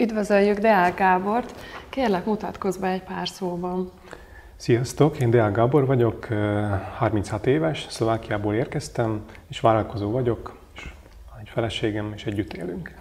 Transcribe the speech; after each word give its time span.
Üdvözöljük 0.00 0.58
Deák 0.58 0.96
Gábort. 0.96 1.54
Kérlek, 1.88 2.24
mutatkozz 2.24 2.76
be 2.76 2.88
egy 2.88 3.02
pár 3.02 3.28
szóban. 3.28 3.90
Sziasztok, 4.56 5.20
én 5.20 5.30
Deák 5.30 5.52
Gábor 5.54 5.86
vagyok, 5.86 6.28
36 6.96 7.46
éves, 7.46 7.86
Szlovákiából 7.88 8.54
érkeztem, 8.54 9.24
és 9.48 9.60
vállalkozó 9.60 10.10
vagyok, 10.10 10.56
és 10.74 10.92
egy 11.40 11.48
feleségem, 11.48 12.12
és 12.14 12.24
együtt 12.26 12.52
élünk. 12.52 12.94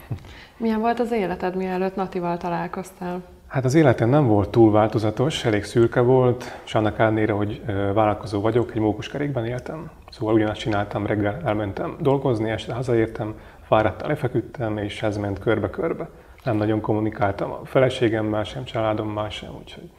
Milyen 0.58 0.80
volt 0.80 1.00
az 1.00 1.12
életed, 1.12 1.56
mielőtt 1.56 1.96
Natival 1.96 2.38
találkoztál? 2.38 3.22
Hát 3.48 3.66
az 3.66 3.74
életem 3.74 4.10
nem 4.10 4.28
volt 4.28 4.50
túl 4.50 4.72
változatos, 4.72 5.46
elég 5.46 5.64
szürke 5.64 6.02
volt, 6.02 6.60
és 6.66 6.76
annak 6.76 7.00
ellenére, 7.00 7.34
hogy 7.34 7.62
vállalkozó 7.94 8.42
vagyok, 8.42 8.72
egy 8.72 8.82
mókuskerékben 8.82 9.46
éltem. 9.46 9.90
Szóval 10.10 10.34
ugyanazt 10.34 10.60
csináltam, 10.60 11.06
reggel 11.06 11.42
elmentem 11.46 11.96
dolgozni, 12.00 12.50
este 12.50 12.74
hazaértem, 12.74 13.34
fáradtan 13.68 14.08
lefeküdtem, 14.08 14.78
és 14.78 15.04
ez 15.04 15.18
ment 15.18 15.40
körbe-körbe. 15.40 16.10
Nem 16.44 16.58
nagyon 16.58 16.82
kommunikáltam 16.82 17.52
a 17.52 17.66
feleségemmel 17.66 18.44
sem, 18.44 18.64
családommal 18.64 19.30
sem, 19.30 19.50
úgyhogy 19.60 19.90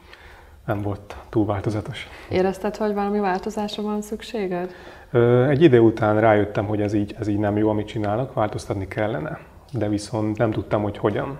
nem 0.65 0.81
volt 0.81 1.15
túl 1.29 1.45
változatos. 1.45 2.07
Érezted, 2.29 2.75
hogy 2.75 2.93
valami 2.93 3.19
változásra 3.19 3.83
van 3.83 4.01
szükséged? 4.01 4.71
Egy 5.49 5.61
idő 5.61 5.79
után 5.79 6.19
rájöttem, 6.19 6.65
hogy 6.65 6.81
ez 6.81 6.93
így, 6.93 7.15
ez 7.19 7.27
így 7.27 7.37
nem 7.37 7.57
jó, 7.57 7.69
amit 7.69 7.87
csinálnak, 7.87 8.33
változtatni 8.33 8.87
kellene, 8.87 9.39
de 9.73 9.89
viszont 9.89 10.37
nem 10.37 10.51
tudtam, 10.51 10.81
hogy 10.81 10.97
hogyan. 10.97 11.39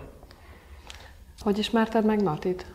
Hogy 1.39 1.57
ismerted 1.57 2.05
meg 2.05 2.21
Natit? 2.21 2.65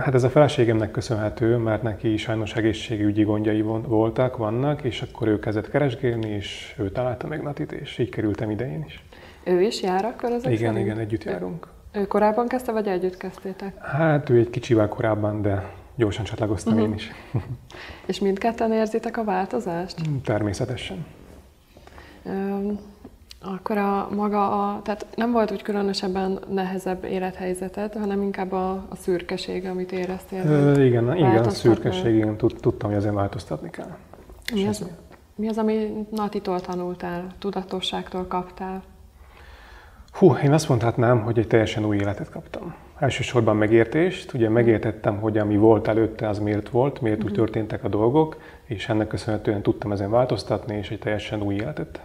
Hát 0.00 0.14
ez 0.14 0.24
a 0.24 0.28
feleségemnek 0.30 0.90
köszönhető, 0.90 1.56
mert 1.56 1.82
neki 1.82 2.16
sajnos 2.16 2.54
egészségügyi 2.54 3.22
gondjai 3.22 3.60
voltak, 3.62 4.36
vannak, 4.36 4.82
és 4.82 5.02
akkor 5.02 5.28
ő 5.28 5.38
kezdett 5.38 5.70
keresgélni, 5.70 6.28
és 6.28 6.74
ő 6.78 6.90
találta 6.90 7.26
meg 7.26 7.42
Natit, 7.42 7.72
és 7.72 7.98
így 7.98 8.08
kerültem 8.08 8.50
ide 8.50 8.72
én 8.72 8.84
is. 8.86 9.04
Ő 9.46 9.62
is 9.62 9.82
jár 9.82 10.04
akkor 10.04 10.32
ezek 10.32 10.52
Igen, 10.52 10.72
szerint? 10.72 10.86
igen, 10.86 10.98
együtt 10.98 11.24
járunk. 11.24 11.66
Ő 11.92 12.06
korábban 12.06 12.48
kezdte, 12.48 12.72
vagy 12.72 12.86
együtt 12.86 13.16
kezdtétek? 13.16 13.84
Hát 13.84 14.30
ő 14.30 14.38
egy 14.38 14.50
kicsivel 14.50 14.88
korábban, 14.88 15.42
de 15.42 15.70
gyorsan 15.94 16.24
csatlakoztam 16.24 16.72
uh-huh. 16.72 16.88
én 16.88 16.94
is. 16.94 17.10
És 18.10 18.20
mindketten 18.20 18.72
érzitek 18.72 19.16
a 19.16 19.24
változást? 19.24 20.00
Természetesen. 20.24 21.06
Üm, 22.24 22.78
akkor 23.40 23.78
a 23.78 24.08
maga, 24.14 24.68
a, 24.68 24.82
tehát 24.82 25.06
nem 25.14 25.32
volt 25.32 25.50
úgy 25.50 25.62
különösebben 25.62 26.38
nehezebb 26.48 27.04
élethelyzeted, 27.04 27.92
hanem 27.92 28.22
inkább 28.22 28.52
a, 28.52 28.70
a 28.70 28.96
szürkeség, 28.96 29.66
amit 29.66 29.92
éreztél? 29.92 30.46
Ö, 30.46 30.84
igen, 30.84 31.16
igen, 31.16 31.44
a 31.44 31.50
szürkeség, 31.50 32.14
igen, 32.14 32.36
tudtam, 32.36 32.88
hogy 32.88 32.98
ezen 32.98 33.14
változtatni 33.14 33.70
kell. 33.70 33.96
Mi 34.52 34.66
az, 34.66 34.84
mi 35.34 35.48
az, 35.48 35.58
ami 35.58 36.06
Natitól 36.10 36.60
tanultál, 36.60 37.26
tudatosságtól 37.38 38.26
kaptál? 38.26 38.82
Hú, 40.18 40.34
én 40.44 40.52
azt 40.52 40.68
mondhatnám, 40.68 41.22
hogy 41.22 41.38
egy 41.38 41.46
teljesen 41.46 41.84
új 41.84 41.96
életet 41.96 42.30
kaptam. 42.30 42.74
Elsősorban 42.98 43.56
megértést, 43.56 44.32
ugye 44.32 44.48
megértettem, 44.48 45.16
hogy 45.16 45.38
ami 45.38 45.56
volt 45.56 45.88
előtte, 45.88 46.28
az 46.28 46.38
miért 46.38 46.68
volt, 46.68 47.00
miért 47.00 47.18
úgy 47.18 47.30
mhm. 47.30 47.34
történtek 47.34 47.84
a 47.84 47.88
dolgok, 47.88 48.36
és 48.64 48.88
ennek 48.88 49.06
köszönhetően 49.06 49.62
tudtam 49.62 49.92
ezen 49.92 50.10
változtatni, 50.10 50.76
és 50.76 50.90
egy 50.90 50.98
teljesen 50.98 51.42
új 51.42 51.54
életet 51.54 52.00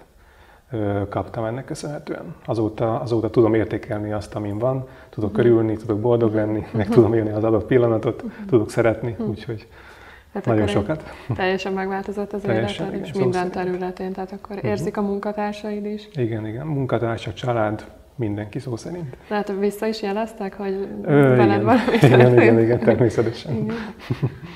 kaptam 1.10 1.44
ennek 1.44 1.66
köszönhetően. 1.66 2.36
Azóta, 2.46 3.00
azóta 3.00 3.30
tudom 3.30 3.54
értékelni 3.54 4.12
azt, 4.12 4.36
amin 4.36 4.58
van, 4.58 4.88
tudok 5.10 5.34
körülni, 5.34 5.78
tudok 5.78 6.00
boldog 6.00 6.34
lenni, 6.34 6.60
uh-huh. 6.60 6.74
meg 6.74 6.88
tudom 6.88 7.14
élni 7.14 7.32
az 7.32 7.44
adott 7.44 7.66
pillanatot, 7.66 8.24
tudok 8.50 8.70
szeretni, 8.70 9.16
úgyhogy 9.20 9.68
tehát 10.32 10.48
nagyon 10.48 10.68
sokat. 10.68 11.04
Teljesen 11.36 11.74
megváltozott 11.74 12.34
az 12.34 12.46
életed, 12.46 12.94
és 12.94 13.14
minden 13.14 13.52
területén, 13.52 14.14
tehát 14.14 14.32
akkor 14.32 14.66
érzik 14.66 14.98
a 14.98 15.02
munkatársaid 15.02 15.86
is? 15.86 16.10
Igen, 16.14 16.48
igen, 16.48 16.68
munkatársak, 16.68 17.34
család, 17.34 17.86
mindenki 18.16 18.60
szó 18.60 18.76
szerint. 18.76 19.18
Tehát 19.28 19.54
vissza 19.60 19.88
is 19.88 20.02
jeleztek, 20.02 20.54
hogy 20.54 20.88
Ö, 21.02 21.36
veled 21.36 21.64
valami 21.70 21.82
igen, 22.02 22.20
igen, 22.20 22.42
igen, 22.42 22.60
igen, 22.60 22.80
természetesen. 22.80 23.56
Igen. 23.56 23.76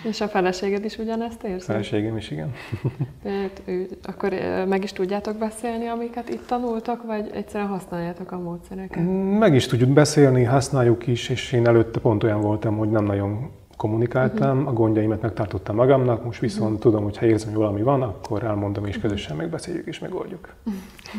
És 0.03 0.21
a 0.21 0.27
feleséged 0.27 0.85
is 0.85 0.97
ugyanezt 0.97 1.43
érzi? 1.43 1.65
Feleségem 1.65 2.17
is, 2.17 2.31
igen. 2.31 2.53
Tehát 3.23 3.61
ő, 3.65 3.87
akkor 4.03 4.33
meg 4.67 4.83
is 4.83 4.91
tudjátok 4.91 5.37
beszélni, 5.37 5.87
amiket 5.87 6.29
itt 6.29 6.47
tanultak, 6.47 7.05
vagy 7.05 7.31
egyszerűen 7.33 7.69
használjátok 7.69 8.31
a 8.31 8.39
módszereket? 8.39 9.03
Meg 9.39 9.55
is 9.55 9.65
tudjuk 9.65 9.89
beszélni, 9.89 10.43
használjuk 10.43 11.07
is, 11.07 11.29
és 11.29 11.51
én 11.51 11.67
előtte 11.67 11.99
pont 11.99 12.23
olyan 12.23 12.41
voltam, 12.41 12.77
hogy 12.77 12.89
nem 12.89 13.03
nagyon 13.03 13.51
kommunikáltam, 13.75 14.57
uh-huh. 14.57 14.67
a 14.67 14.73
gondjaimat 14.73 15.21
megtartottam 15.21 15.75
magamnak, 15.75 16.23
most 16.23 16.39
viszont 16.39 16.63
uh-huh. 16.63 16.79
tudom, 16.79 17.03
hogy 17.03 17.17
ha 17.17 17.25
érzem, 17.25 17.49
hogy 17.49 17.57
valami 17.57 17.81
van, 17.81 18.01
akkor 18.01 18.43
elmondom, 18.43 18.85
és 18.85 18.99
közösen 18.99 19.35
megbeszéljük 19.35 19.87
és 19.87 19.99
megoldjuk. 19.99 20.49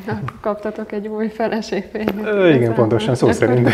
Akkor 0.06 0.40
kaptatok 0.40 0.92
egy 0.92 1.06
új 1.06 1.28
feleségfényet. 1.28 2.54
Igen, 2.54 2.74
pontosan, 2.74 3.14
szó 3.14 3.32
szerint. 3.32 3.70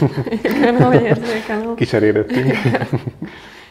Igen, 0.42 0.82
hogy 0.82 1.02
érzékelem. 1.02 1.74
Kicserélődtünk. 1.74 2.52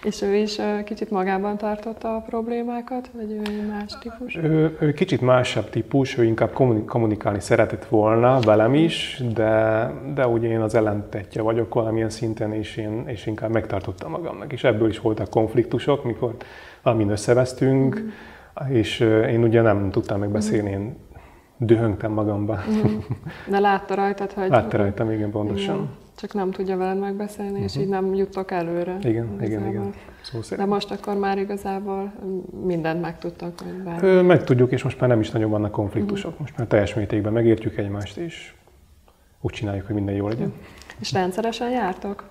És 0.03 0.22
ő 0.22 0.35
is 0.35 0.59
kicsit 0.84 1.12
magában 1.12 1.57
tartotta 1.57 2.16
a 2.16 2.19
problémákat, 2.19 3.09
vagy 3.13 3.31
ő 3.31 3.67
más 3.67 3.97
típus? 4.00 4.35
Ő, 4.35 4.78
ő 4.79 4.94
kicsit 4.94 5.22
másabb 5.22 5.69
típus, 5.69 6.17
ő 6.17 6.23
inkább 6.23 6.53
kommunikálni 6.85 7.39
szeretett 7.39 7.85
volna 7.85 8.39
velem 8.39 8.73
is, 8.73 9.23
de, 9.34 9.88
de 10.13 10.28
ugye 10.28 10.47
én 10.47 10.62
az 10.62 10.75
ellentetje 10.75 11.41
vagyok 11.41 11.73
valamilyen 11.73 12.09
szinten, 12.09 12.53
és 12.53 12.78
én 12.78 13.03
és 13.07 13.25
inkább 13.25 13.51
megtartottam 13.51 14.12
magamnak. 14.12 14.53
És 14.53 14.63
ebből 14.63 14.89
is 14.89 15.00
voltak 15.00 15.29
konfliktusok, 15.29 16.03
mikor 16.03 16.35
valamin 16.81 17.09
összevesztünk, 17.09 18.00
mm. 18.00 18.73
és 18.73 19.00
én 19.29 19.44
ugye 19.44 19.62
nem 19.62 19.89
tudtam 19.91 20.19
megbeszélni, 20.19 20.72
én 20.72 20.95
dühöngtem 21.57 22.12
magamban. 22.12 22.59
Mm. 22.69 22.97
De 23.51 23.59
látta 23.59 23.95
rajtad, 23.95 24.31
hogy... 24.31 24.50
Látta 24.50 24.78
rajtam, 24.78 25.12
igen, 25.12 25.31
pontosan. 25.31 25.75
Igen. 25.75 26.00
Csak 26.16 26.34
nem 26.34 26.52
tudja 26.52 26.78
veled 26.78 27.00
megbeszélni, 27.00 27.52
uh-huh. 27.52 27.66
és 27.66 27.74
mhm. 27.74 27.84
így 27.84 27.90
nem 27.90 28.14
juttok 28.14 28.52
előre. 28.52 28.98
Igen, 29.02 29.34
igazából. 29.34 29.48
igen, 29.48 29.68
igen. 29.68 29.94
Szó 30.22 30.56
De 30.56 30.66
most 30.66 30.92
akkor 30.92 31.18
már 31.18 31.38
igazából 31.38 32.14
mindent 32.66 33.02
megtudtak, 33.02 33.60
hogy 33.60 33.84
bár... 33.84 34.04
Ö, 34.04 34.22
meg 34.22 34.44
tudjuk, 34.44 34.72
és 34.72 34.84
most 34.84 35.00
már 35.00 35.10
nem 35.10 35.20
is 35.20 35.30
nagyon 35.30 35.50
vannak 35.50 35.72
konfliktusok. 35.72 36.32
Uh-huh. 36.32 36.40
Most 36.40 36.58
már 36.58 36.68
teljes 36.68 36.94
mértékben 36.94 37.34
megértjük 37.34 37.78
egymást, 37.78 38.18
és 38.18 38.54
úgy 39.42 39.54
csináljuk, 39.54 39.86
hogy 39.86 39.96
minden 39.96 40.16
jó 40.16 40.28
legyen. 40.28 40.48
Uh-huh. 40.48 40.64
És 41.00 41.12
rendszeresen 41.12 41.70
jártok? 41.70 42.30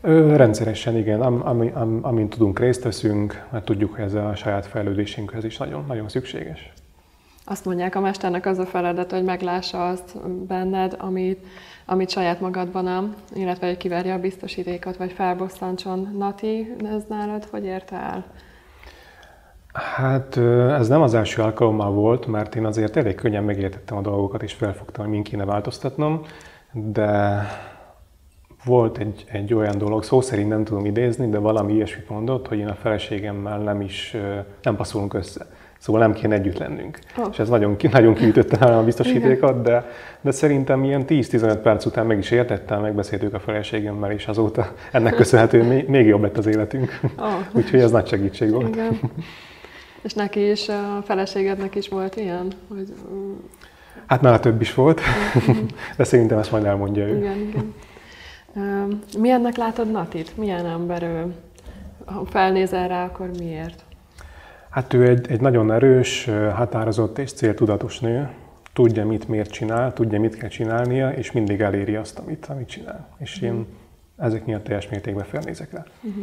Ö, 0.00 0.36
rendszeresen, 0.36 0.96
igen. 0.96 1.20
Am, 1.20 1.46
am, 1.46 1.70
am, 1.74 1.98
amint 2.02 2.30
tudunk, 2.30 2.58
részt 2.58 2.82
veszünk, 2.82 3.46
mert 3.50 3.64
tudjuk, 3.64 3.94
hogy 3.94 4.04
ez 4.04 4.14
a 4.14 4.34
saját 4.34 4.66
fejlődésünkhez 4.66 5.44
is 5.44 5.56
nagyon, 5.56 5.84
nagyon 5.86 6.08
szükséges. 6.08 6.72
Azt 7.44 7.64
mondják, 7.64 7.94
a 7.94 8.00
mesternek 8.00 8.46
az 8.46 8.58
a 8.58 8.66
feladat, 8.66 9.10
hogy 9.10 9.24
meglássa 9.24 9.88
azt 9.88 10.28
benned, 10.46 10.96
amit, 10.98 11.46
amit 11.86 12.10
saját 12.10 12.40
magadban 12.40 12.84
nem, 12.84 13.14
illetve 13.34 13.66
hogy 13.66 13.76
kiverje 13.76 14.14
a 14.14 14.18
biztosítékot, 14.18 14.96
vagy 14.96 15.12
felbosszantson. 15.12 16.14
Nati, 16.18 16.74
ez 16.84 17.02
nálad 17.08 17.44
hogy 17.44 17.64
érte 17.64 17.96
el? 17.96 18.24
Hát 19.72 20.36
ez 20.80 20.88
nem 20.88 21.02
az 21.02 21.14
első 21.14 21.42
alkalommal 21.42 21.90
volt, 21.90 22.26
mert 22.26 22.54
én 22.54 22.64
azért 22.64 22.96
elég 22.96 23.14
könnyen 23.14 23.44
megértettem 23.44 23.96
a 23.96 24.00
dolgokat, 24.00 24.42
és 24.42 24.52
felfogtam, 24.52 25.04
hogy 25.04 25.12
min 25.12 25.22
kéne 25.22 25.44
változtatnom, 25.44 26.22
de 26.72 27.42
volt 28.64 28.98
egy, 28.98 29.24
egy 29.26 29.54
olyan 29.54 29.78
dolog, 29.78 30.02
szó 30.02 30.20
szerint 30.20 30.48
nem 30.48 30.64
tudom 30.64 30.84
idézni, 30.84 31.28
de 31.28 31.38
valami 31.38 31.72
ilyesmit 31.72 32.08
mondott, 32.08 32.48
hogy 32.48 32.58
én 32.58 32.68
a 32.68 32.74
feleségemmel 32.74 33.58
nem 33.58 33.80
is, 33.80 34.16
nem 34.62 34.76
passzolunk 34.76 35.14
össze. 35.14 35.46
Szóval 35.82 36.00
nem 36.00 36.12
kéne 36.12 36.34
együtt 36.34 36.58
lennünk. 36.58 36.98
Oh. 37.16 37.28
És 37.30 37.38
ez 37.38 37.48
nagyon, 37.48 37.76
nagyon 37.90 38.14
kiütötte 38.14 38.56
a 38.66 38.84
biztosítékat, 38.84 39.62
de, 39.62 39.90
de 40.20 40.30
szerintem 40.30 40.84
ilyen 40.84 41.04
10-15 41.08 41.58
perc 41.62 41.84
után 41.84 42.06
meg 42.06 42.18
is 42.18 42.30
értettem, 42.30 42.80
megbeszéltük 42.80 43.34
a 43.34 43.40
feleségemmel, 43.40 44.10
és 44.10 44.26
azóta 44.26 44.72
ennek 44.92 45.14
köszönhetően 45.14 45.66
még, 45.66 45.88
még 45.88 46.06
jobb 46.06 46.22
lett 46.22 46.38
az 46.38 46.46
életünk. 46.46 47.00
Oh. 47.18 47.32
Úgyhogy 47.56 47.80
ez 47.80 47.90
nagy 47.90 48.06
segítség 48.06 48.50
volt. 48.50 48.68
Igen. 48.68 49.00
És 50.02 50.12
neki 50.12 50.50
is, 50.50 50.68
a 50.68 51.02
feleségednek 51.04 51.74
is 51.74 51.88
volt 51.88 52.16
ilyen? 52.16 52.52
Hogy... 52.68 52.94
Hát 54.06 54.20
nála 54.20 54.40
több 54.40 54.60
is 54.60 54.74
volt, 54.74 55.00
de 55.96 56.04
szerintem 56.04 56.38
ezt 56.38 56.50
majd 56.50 56.64
elmondja 56.64 57.06
ő. 57.06 57.16
Igen, 57.16 57.38
igen. 57.38 57.74
Milyennek 59.18 59.56
látod 59.56 59.90
Natit? 59.90 60.36
Milyen 60.36 60.66
ember 60.66 61.02
ő? 61.02 61.34
Ha 62.04 62.24
felnézel 62.24 62.88
rá, 62.88 63.04
akkor 63.04 63.30
miért? 63.38 63.84
Hát 64.72 64.92
ő 64.92 65.08
egy, 65.08 65.30
egy 65.30 65.40
nagyon 65.40 65.72
erős, 65.72 66.30
határozott 66.54 67.18
és 67.18 67.32
céltudatos 67.32 68.00
nő. 68.00 68.28
Tudja, 68.72 69.06
mit 69.06 69.28
miért 69.28 69.50
csinál, 69.50 69.92
tudja, 69.92 70.20
mit 70.20 70.36
kell 70.36 70.48
csinálnia, 70.48 71.10
és 71.10 71.32
mindig 71.32 71.60
eléri 71.60 71.96
azt, 71.96 72.18
amit, 72.18 72.46
amit 72.46 72.68
csinál. 72.68 73.08
És 73.18 73.34
uh-huh. 73.34 73.48
én 73.48 73.54
mhm. 73.54 74.24
ezek 74.24 74.46
miatt 74.46 74.64
teljes 74.64 74.88
mértékben 74.88 75.24
felnézek 75.24 75.72
rá. 75.72 75.84
Uh-huh. 76.02 76.22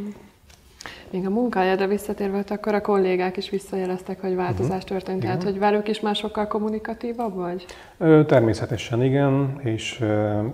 Még 1.09 1.25
a 1.25 1.29
munkájára 1.29 1.87
visszatérve, 1.87 2.43
akkor 2.47 2.73
a 2.73 2.81
kollégák 2.81 3.37
is 3.37 3.49
visszajeleztek, 3.49 4.21
hogy 4.21 4.35
változás 4.35 4.83
uh-huh. 4.83 4.89
történt. 4.89 5.23
Igen. 5.23 5.29
Tehát, 5.29 5.43
hogy 5.43 5.59
velük 5.59 5.87
is 5.87 5.99
már 5.99 6.15
sokkal 6.15 6.47
kommunikatívabb 6.47 7.35
vagy? 7.35 7.65
Természetesen 8.25 9.03
igen, 9.03 9.59
és 9.63 10.03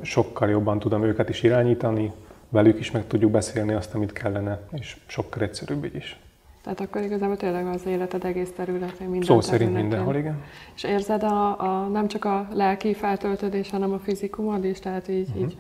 sokkal 0.02 0.50
jobban 0.50 0.80
tudom 0.80 1.04
őket 1.04 1.30
is 1.30 1.44
irányítani, 1.44 2.12
velük 2.50 2.80
is 2.80 2.92
meg 2.92 3.08
tudjuk 3.08 3.32
beszélni 3.32 3.74
azt, 3.74 3.94
amit 3.94 4.12
kellene, 4.14 4.60
és 4.72 4.98
sokkal 5.06 5.44
egyszerűbb 5.44 5.86
így 5.86 5.96
is. 5.96 6.20
Tehát 6.66 6.82
akkor 6.82 7.02
igazából 7.02 7.38
tényleg 7.38 7.68
az 7.68 7.86
életed 7.86 8.26
egész 8.26 8.52
területén 8.56 9.08
minden 9.08 9.28
Szó 9.28 9.42
szerint 9.42 9.74
mindenhol, 9.74 10.16
igen. 10.16 10.44
És 10.76 10.84
érzed 10.84 11.24
a, 11.24 11.60
a, 11.60 11.88
nem 11.88 12.08
csak 12.08 12.26
a 12.26 12.48
lelki 12.54 12.94
feltöltődés, 12.94 13.70
hanem 13.70 13.94
a 13.94 14.00
fizikumod 14.00 14.66
is, 14.66 14.80
tehát 14.80 15.08
így, 15.08 15.28
uh-huh. 15.28 15.42
így 15.42 15.58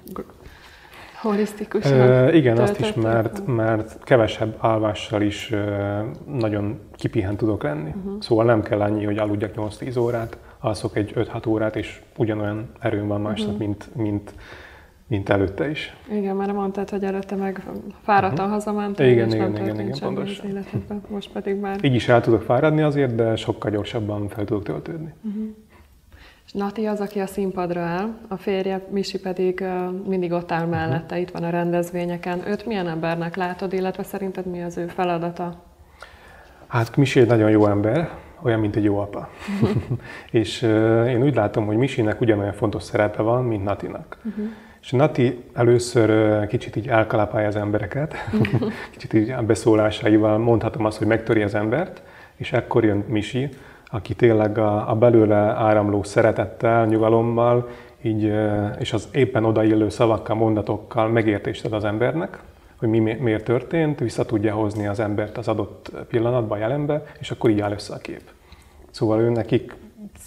Holisztikusan. 1.21 1.99
Ö, 1.99 2.31
igen, 2.31 2.57
azt 2.57 2.79
is, 2.79 2.93
mert, 2.93 3.45
mert 3.45 4.03
kevesebb 4.03 4.55
alvással 4.59 5.21
is 5.21 5.51
ö, 5.51 5.99
nagyon 6.27 6.79
kipihent 6.95 7.37
tudok 7.37 7.63
lenni. 7.63 7.89
Uh-huh. 7.95 8.21
Szóval 8.21 8.45
nem 8.45 8.61
kell 8.61 8.81
annyi, 8.81 9.05
hogy 9.05 9.17
aludjak 9.17 9.53
8-10 9.55 9.99
órát, 9.99 10.37
alszok 10.59 10.95
egy 10.95 11.13
5-6 11.15 11.47
órát, 11.47 11.75
és 11.75 12.01
ugyanolyan 12.17 12.69
erőm 12.79 13.07
van 13.07 13.21
másnap, 13.21 13.53
uh-huh. 13.53 13.67
mint, 13.67 13.95
mint, 13.95 14.33
mint 15.07 15.29
előtte 15.29 15.69
is. 15.69 15.95
Igen, 16.11 16.35
mert 16.35 16.53
mondtad, 16.53 16.89
hogy 16.89 17.03
előtte 17.03 17.35
meg 17.35 17.63
fáradtan 18.01 18.37
uh-huh. 18.37 18.51
hazamentél, 18.51 19.11
Igen, 19.11 19.27
és 19.27 19.33
igen, 19.33 19.51
nem 19.51 19.63
igen, 19.63 19.79
igen, 19.79 19.99
pontosan. 19.99 20.45
az 20.45 20.51
életedben. 20.51 21.01
Most 21.07 21.31
pedig 21.31 21.55
már... 21.55 21.83
Így 21.83 21.95
is 21.95 22.07
el 22.07 22.21
tudok 22.21 22.41
fáradni 22.41 22.81
azért, 22.81 23.15
de 23.15 23.35
sokkal 23.35 23.71
gyorsabban 23.71 24.27
fel 24.27 24.45
tudok 24.45 24.63
töltődni. 24.63 25.13
És 26.45 26.51
Nati 26.51 26.85
az, 26.85 26.99
aki 26.99 27.19
a 27.19 27.27
színpadra 27.27 27.81
áll, 27.81 28.17
a 28.27 28.37
férje 28.37 28.87
Misi 28.89 29.19
pedig 29.19 29.63
mindig 30.07 30.31
ott 30.31 30.51
áll 30.51 30.65
mellette, 30.65 31.19
itt 31.19 31.31
van 31.31 31.43
a 31.43 31.49
rendezvényeken. 31.49 32.47
Őt 32.47 32.65
milyen 32.65 32.87
embernek 32.87 33.35
látod, 33.35 33.73
illetve 33.73 34.03
szerinted 34.03 34.45
mi 34.45 34.63
az 34.63 34.77
ő 34.77 34.87
feladata? 34.87 35.63
Hát 36.67 36.95
Misi 36.95 37.19
egy 37.19 37.27
nagyon 37.27 37.49
jó 37.49 37.67
ember, 37.67 38.09
olyan, 38.41 38.59
mint 38.59 38.75
egy 38.75 38.83
jó 38.83 38.97
apa. 38.97 39.29
és 40.31 40.61
uh, 40.61 41.09
én 41.09 41.23
úgy 41.23 41.35
látom, 41.35 41.65
hogy 41.65 41.77
Misinek 41.77 42.21
ugyanolyan 42.21 42.53
fontos 42.53 42.83
szerepe 42.83 43.21
van, 43.21 43.43
mint 43.43 43.63
Natinak. 43.63 44.17
Uh-huh. 44.23 44.45
És 44.85 44.91
Nati 44.91 45.43
először 45.53 46.47
kicsit 46.47 46.75
így 46.75 46.87
elkalapálja 46.87 47.47
az 47.47 47.55
embereket, 47.55 48.15
kicsit 48.93 49.13
így 49.13 49.29
a 49.29 49.41
beszólásaival 49.41 50.37
mondhatom 50.37 50.85
azt, 50.85 50.97
hogy 50.97 51.07
megtöri 51.07 51.41
az 51.41 51.55
embert, 51.55 52.01
és 52.35 52.51
ekkor 52.51 52.83
jön 52.83 53.03
Misi, 53.07 53.49
aki 53.85 54.13
tényleg 54.13 54.57
a, 54.57 54.89
a 54.89 54.95
belőle 54.95 55.35
áramló 55.35 56.03
szeretettel, 56.03 56.85
nyugalommal, 56.85 57.69
így, 58.01 58.33
és 58.79 58.93
az 58.93 59.07
éppen 59.11 59.45
odaillő 59.45 59.89
szavakkal, 59.89 60.35
mondatokkal 60.35 61.07
megértést 61.07 61.65
ad 61.65 61.73
az 61.73 61.83
embernek, 61.83 62.39
hogy 62.75 62.89
mi- 62.89 63.17
miért 63.19 63.43
történt, 63.43 63.99
vissza 63.99 64.25
tudja 64.25 64.53
hozni 64.53 64.87
az 64.87 64.99
embert 64.99 65.37
az 65.37 65.47
adott 65.47 65.91
pillanatba, 66.07 66.57
jelenbe, 66.57 67.03
és 67.19 67.31
akkor 67.31 67.49
így 67.49 67.59
áll 67.59 67.71
össze 67.71 67.93
a 67.93 67.97
kép. 67.97 68.21
Szóval 68.91 69.19
ő 69.19 69.29
nekik, 69.29 69.75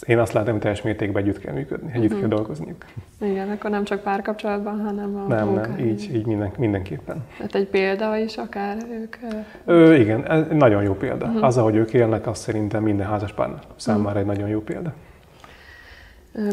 én 0.07 0.19
azt 0.19 0.33
látom, 0.33 0.53
hogy 0.53 0.61
teljes 0.61 0.83
mértékben 0.83 1.23
együtt 1.23 1.39
kell 1.39 1.55
működni, 1.55 1.91
együtt 1.93 2.05
uh-huh. 2.05 2.21
kell 2.21 2.29
dolgozniuk. 2.29 2.85
Igen, 3.21 3.51
akkor 3.51 3.71
nem 3.71 3.85
csak 3.85 4.03
párkapcsolatban, 4.03 4.81
hanem 4.81 5.17
a 5.17 5.27
Nem, 5.27 5.29
nem, 5.29 5.47
munkahelyen. 5.49 5.89
így, 5.89 6.15
így 6.15 6.27
minden, 6.27 6.53
mindenképpen. 6.59 7.25
Tehát 7.37 7.55
egy 7.55 7.67
példa 7.67 8.17
is 8.17 8.37
akár 8.37 8.77
ők. 8.91 9.17
ö, 9.65 9.95
igen, 9.95 10.31
ez 10.31 10.47
nagyon 10.51 10.83
jó 10.83 10.95
példa. 10.95 11.27
Uh-huh. 11.27 11.45
Az, 11.45 11.57
ahogy 11.57 11.75
ők 11.75 11.93
élnek, 11.93 12.27
az 12.27 12.39
szerintem 12.39 12.83
minden 12.83 13.07
házaspár 13.07 13.51
számára 13.77 14.19
egy 14.19 14.27
nagyon 14.27 14.49
jó 14.49 14.61
példa. 14.61 14.93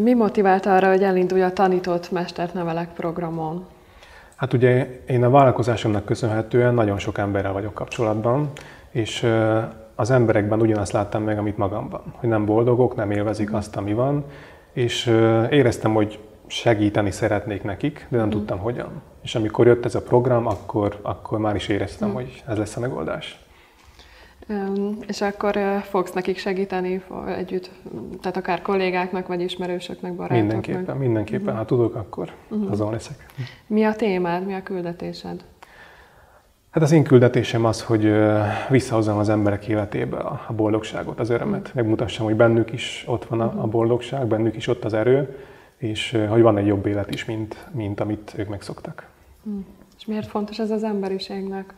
Mi 0.01 0.13
motivált 0.13 0.65
arra, 0.65 0.89
hogy 0.89 1.03
elindulj 1.03 1.41
a 1.41 1.53
tanított 1.53 2.11
mestert 2.11 2.53
nevelek 2.53 2.93
programon? 2.93 3.65
Hát 4.35 4.53
ugye 4.53 5.01
én 5.07 5.23
a 5.23 5.29
vállalkozásomnak 5.29 6.05
köszönhetően 6.05 6.73
nagyon 6.73 6.99
sok 6.99 7.17
emberrel 7.17 7.53
vagyok 7.53 7.73
kapcsolatban, 7.73 8.51
és 8.91 9.27
az 9.95 10.11
emberekben 10.11 10.61
ugyanazt 10.61 10.91
láttam 10.91 11.23
meg, 11.23 11.37
amit 11.37 11.57
magamban. 11.57 12.01
Hogy 12.15 12.29
nem 12.29 12.45
boldogok, 12.45 12.95
nem 12.95 13.11
élvezik 13.11 13.53
azt, 13.53 13.75
ami 13.75 13.93
van, 13.93 14.25
és 14.73 15.05
éreztem, 15.49 15.93
hogy 15.93 16.19
segíteni 16.47 17.11
szeretnék 17.11 17.63
nekik, 17.63 18.07
de 18.09 18.17
nem 18.17 18.29
tudtam 18.29 18.59
hogyan. 18.59 19.01
És 19.23 19.35
amikor 19.35 19.67
jött 19.67 19.85
ez 19.85 19.95
a 19.95 20.01
program, 20.01 20.47
akkor, 20.47 20.99
akkor 21.01 21.39
már 21.39 21.55
is 21.55 21.67
éreztem, 21.67 22.13
hogy 22.13 22.43
ez 22.47 22.57
lesz 22.57 22.75
a 22.75 22.79
megoldás. 22.79 23.45
Üm, 24.47 24.97
És 25.07 25.21
akkor 25.21 25.55
ö, 25.55 25.77
fogsz 25.81 26.11
nekik 26.11 26.37
segíteni 26.37 27.03
együtt, 27.27 27.69
tehát 28.21 28.37
akár 28.37 28.61
kollégáknak, 28.61 29.27
vagy 29.27 29.41
ismerősöknek, 29.41 30.13
barátoknak? 30.13 30.51
Mindenképpen, 30.51 30.97
mindenképpen, 30.97 31.55
ha 31.55 31.65
tudok, 31.65 31.95
akkor 31.95 32.31
azon 32.69 32.91
leszek. 32.91 33.25
Mi 33.67 33.83
a 33.83 33.95
témád, 33.95 34.45
mi 34.45 34.53
a 34.53 34.63
küldetésed? 34.63 35.43
Hát 36.75 36.83
az 36.83 36.91
én 36.91 37.03
küldetésem 37.03 37.65
az, 37.65 37.83
hogy 37.83 38.13
visszahozzam 38.69 39.17
az 39.17 39.29
emberek 39.29 39.67
életébe 39.67 40.17
a 40.17 40.53
boldogságot, 40.55 41.19
az 41.19 41.29
örömet. 41.29 41.71
Megmutassam, 41.73 42.25
hogy 42.25 42.35
bennük 42.35 42.71
is 42.71 43.03
ott 43.07 43.25
van 43.25 43.41
a 43.41 43.67
boldogság, 43.67 44.27
bennük 44.27 44.55
is 44.55 44.67
ott 44.67 44.85
az 44.85 44.93
erő, 44.93 45.37
és 45.77 46.17
hogy 46.29 46.41
van 46.41 46.57
egy 46.57 46.65
jobb 46.65 46.85
élet 46.85 47.13
is, 47.13 47.25
mint, 47.25 47.67
mint 47.71 47.99
amit 47.99 48.33
ők 48.37 48.49
megszoktak. 48.49 49.07
És 49.97 50.05
miért 50.05 50.27
fontos 50.27 50.59
ez 50.59 50.71
az 50.71 50.83
emberiségnek? 50.83 51.73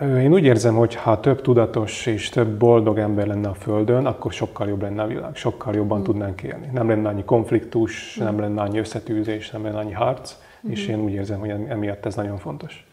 Én 0.00 0.32
úgy 0.32 0.44
érzem, 0.44 0.74
hogy 0.74 0.94
ha 0.94 1.20
több 1.20 1.40
tudatos 1.40 2.06
és 2.06 2.28
több 2.28 2.48
boldog 2.48 2.98
ember 2.98 3.26
lenne 3.26 3.48
a 3.48 3.54
Földön, 3.54 4.06
akkor 4.06 4.32
sokkal 4.32 4.68
jobb 4.68 4.82
lenne 4.82 5.02
a 5.02 5.06
világ, 5.06 5.36
sokkal 5.36 5.74
jobban 5.74 6.02
tudnánk 6.02 6.42
élni. 6.42 6.68
Nem 6.72 6.88
lenne 6.88 7.08
annyi 7.08 7.24
konfliktus, 7.24 8.16
nem 8.16 8.40
lenne 8.40 8.60
annyi 8.60 8.78
összetűzés, 8.78 9.50
nem 9.50 9.62
lenne 9.62 9.78
annyi 9.78 9.92
harc, 9.92 10.36
és 10.68 10.86
én 10.86 11.00
úgy 11.00 11.12
érzem, 11.12 11.38
hogy 11.38 11.50
emiatt 11.50 12.06
ez 12.06 12.14
nagyon 12.14 12.38
fontos. 12.38 12.87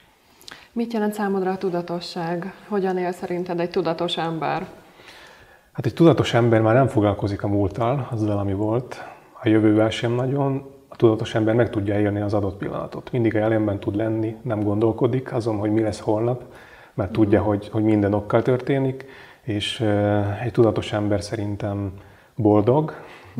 Mit 0.75 0.93
jelent 0.93 1.13
számodra 1.13 1.51
a 1.51 1.57
tudatosság? 1.57 2.53
Hogyan 2.67 2.97
él 2.97 3.11
szerinted 3.11 3.59
egy 3.59 3.69
tudatos 3.69 4.17
ember? 4.17 4.67
Hát 5.71 5.85
egy 5.85 5.93
tudatos 5.93 6.33
ember 6.33 6.61
már 6.61 6.73
nem 6.73 6.87
foglalkozik 6.87 7.43
a 7.43 7.47
múlttal, 7.47 8.07
azzal, 8.11 8.37
ami 8.37 8.53
volt, 8.53 9.03
a 9.41 9.47
jövővel 9.47 9.89
sem 9.89 10.11
nagyon. 10.11 10.65
A 10.87 10.95
tudatos 10.95 11.35
ember 11.35 11.55
meg 11.55 11.69
tudja 11.69 11.99
élni 11.99 12.19
az 12.19 12.33
adott 12.33 12.57
pillanatot. 12.57 13.11
Mindig 13.11 13.35
a 13.35 13.37
jelenben 13.37 13.79
tud 13.79 13.95
lenni, 13.95 14.35
nem 14.41 14.63
gondolkodik 14.63 15.33
azon, 15.33 15.57
hogy 15.57 15.71
mi 15.71 15.81
lesz 15.81 15.99
holnap, 15.99 16.43
mert 16.93 17.11
tudja, 17.11 17.41
hogy, 17.41 17.69
hogy 17.69 17.83
minden 17.83 18.13
okkal 18.13 18.41
történik, 18.41 19.05
és 19.41 19.79
egy 20.43 20.51
tudatos 20.51 20.93
ember 20.93 21.21
szerintem 21.21 21.91
boldog, 22.35 22.93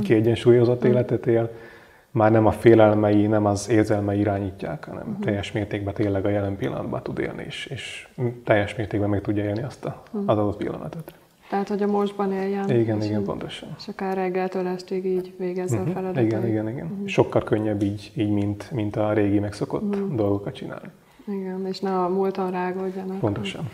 kiegyensúlyozott 0.03 0.83
életet 0.83 1.27
él, 1.27 1.49
már 2.15 2.31
nem 2.31 2.45
a 2.45 2.51
félelmei, 2.51 3.27
nem 3.27 3.45
az 3.45 3.69
érzelmei 3.69 4.19
irányítják, 4.19 4.85
hanem 4.85 5.19
teljes 5.21 5.51
mértékben 5.51 5.93
tényleg 5.93 6.25
a 6.25 6.29
jelen 6.29 6.55
pillanatban 6.57 7.03
tud 7.03 7.19
élni, 7.19 7.43
és, 7.47 7.65
és 7.65 8.07
teljes 8.43 8.75
mértékben 8.75 9.09
meg 9.09 9.21
tudja 9.21 9.43
élni 9.43 9.63
azt 9.63 9.85
a, 9.85 10.03
az 10.11 10.37
adott 10.37 10.57
pillanatot. 10.57 11.13
Tehát, 11.49 11.67
hogy 11.67 11.81
a 11.83 11.87
mostban 11.87 12.31
éljen. 12.31 12.69
Igen, 12.69 13.01
igen, 13.01 13.23
pontosan. 13.23 13.69
És 13.77 13.87
akár 13.87 14.15
reggeltől 14.15 14.67
estig 14.67 15.05
így 15.05 15.33
végezze 15.37 15.77
a 15.77 15.81
Mhm. 15.81 15.91
feladatot. 15.91 16.23
Igen, 16.23 16.47
igen, 16.47 16.69
igen. 16.69 17.03
Sokkal 17.05 17.43
könnyebb 17.43 17.81
így, 17.81 18.11
így 18.15 18.29
mint, 18.31 18.71
mint 18.71 18.95
a 18.95 19.13
régi 19.13 19.39
megszokott 19.39 19.95
dolgokat 20.15 20.53
csinálni. 20.53 20.87
Igen, 21.27 21.65
és 21.67 21.79
ne 21.79 21.99
a 22.03 22.09
múlton 22.09 22.51
rágódjanak. 22.51 23.19
Pontosan. 23.19 23.69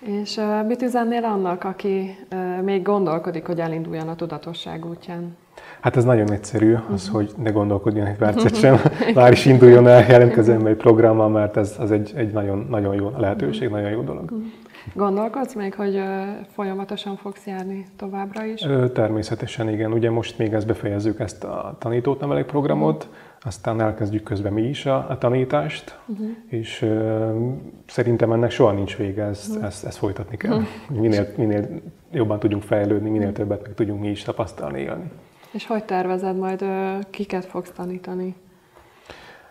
És 0.00 0.36
uh, 0.36 0.66
mit 0.66 0.82
üzennél 0.82 1.24
annak, 1.24 1.64
aki 1.64 2.16
uh, 2.32 2.62
még 2.62 2.82
gondolkodik, 2.82 3.46
hogy 3.46 3.60
elinduljon 3.60 4.08
a 4.08 4.14
tudatosság 4.16 4.86
útján? 4.86 5.36
Hát 5.80 5.96
ez 5.96 6.04
nagyon 6.04 6.32
egyszerű, 6.32 6.74
az, 6.92 7.08
hogy 7.08 7.30
ne 7.36 7.50
gondolkodjon 7.50 8.06
egy 8.06 8.16
percet 8.16 8.56
sem. 8.62 8.80
Már 9.14 9.32
is 9.32 9.46
induljon 9.46 9.88
el, 9.88 10.04
jelentkezzen 10.08 10.66
egy 10.66 10.76
programmal, 10.76 11.28
mert 11.28 11.56
ez 11.56 11.74
az 11.78 11.90
egy, 11.90 12.12
egy 12.16 12.32
nagyon, 12.32 12.66
nagyon 12.70 12.94
jó 12.94 13.12
lehetőség, 13.16 13.68
nagyon 13.68 13.90
jó 13.90 14.02
dolog. 14.02 14.32
Gondolkodsz 14.92 15.54
még, 15.54 15.74
hogy 15.74 16.00
folyamatosan 16.52 17.16
fogsz 17.16 17.46
járni 17.46 17.86
továbbra 17.96 18.44
is? 18.44 18.66
Természetesen 18.92 19.68
igen. 19.68 19.92
Ugye 19.92 20.10
most 20.10 20.38
még 20.38 20.52
ezt 20.52 20.66
befejezzük 20.66 21.20
ezt 21.20 21.44
a 21.44 21.76
tanítót 21.78 22.20
nevelek 22.20 22.46
programot, 22.46 23.08
aztán 23.46 23.80
elkezdjük 23.80 24.22
közben 24.22 24.52
mi 24.52 24.62
is 24.62 24.86
a, 24.86 25.06
a 25.08 25.18
tanítást, 25.18 25.98
uh-huh. 26.06 26.26
és 26.46 26.82
ö, 26.82 27.30
szerintem 27.86 28.32
ennek 28.32 28.50
soha 28.50 28.72
nincs 28.72 28.96
vége, 28.96 29.24
ezt, 29.24 29.48
uh-huh. 29.48 29.64
ezt, 29.64 29.84
ezt 29.84 29.98
folytatni 29.98 30.36
kell. 30.36 30.52
Uh-huh. 30.52 31.00
Minél, 31.00 31.32
minél 31.36 31.68
jobban 32.12 32.38
tudjunk 32.38 32.62
fejlődni, 32.62 33.10
minél 33.10 33.32
többet 33.32 33.62
meg 33.62 33.74
tudjunk 33.74 34.00
mi 34.00 34.08
is 34.08 34.22
tapasztalni, 34.22 34.80
élni. 34.80 35.10
És 35.54 35.66
hogy 35.66 35.84
tervezed 35.84 36.36
majd, 36.36 36.64
kiket 37.10 37.44
fogsz 37.44 37.70
tanítani? 37.70 38.34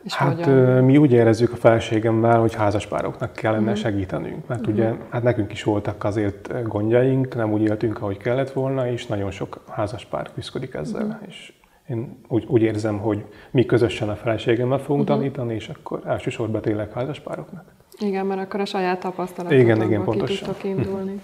És 0.04 0.14
Hát 0.14 0.36
hogyan? 0.36 0.84
mi 0.84 0.98
úgy 0.98 1.12
érezzük 1.12 1.52
a 1.52 1.56
feleségemmel, 1.56 2.40
hogy 2.40 2.54
házaspároknak 2.56 3.34
kellene 3.34 3.62
uh-huh. 3.62 3.78
segítenünk, 3.78 4.48
mert 4.48 4.60
uh-huh. 4.60 4.76
ugye 4.76 4.94
hát 5.10 5.24
nekünk 5.24 5.52
is 5.52 5.64
voltak 5.64 6.04
azért 6.04 6.68
gondjaink, 6.68 7.36
nem 7.36 7.52
úgy 7.52 7.62
éltünk, 7.62 8.02
ahogy 8.02 8.18
kellett 8.18 8.52
volna, 8.52 8.88
és 8.88 9.06
nagyon 9.06 9.32
sok 9.32 9.64
házaspár 9.70 10.30
küzdik 10.34 10.74
ezzel. 10.74 11.06
Uh-huh. 11.06 11.28
És 11.28 11.54
én 11.88 12.18
úgy, 12.28 12.46
úgy 12.48 12.62
érzem, 12.62 12.98
hogy 12.98 13.26
mi 13.52 13.66
közösen 13.66 14.10
a 14.10 14.16
feleségemmel 14.16 14.80
fogunk 14.80 15.02
uh-huh. 15.02 15.18
tanítani, 15.18 15.54
és 15.54 15.70
akkor 15.70 16.02
elsősorban 16.06 16.62
tényleg 16.62 16.92
házaspároknak. 16.92 17.66
Igen, 18.00 18.26
mert 18.26 18.42
akkor 18.42 18.60
a 18.60 18.66
saját 18.66 19.00
tapasztalatokból 19.00 19.64
Igen, 19.64 19.82
igen, 19.82 20.04
pontosan. 20.04 20.48
tudtok 20.48 20.64
indulni. 20.64 21.22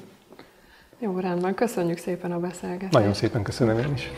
Jó, 1.00 1.20
rendben. 1.20 1.54
Köszönjük 1.54 1.98
szépen 1.98 2.32
a 2.32 2.40
beszélgetést. 2.40 2.92
Nagyon 2.92 3.14
szépen 3.14 3.44
köszönöm 3.44 3.78
én 3.78 3.94
is. 3.94 4.12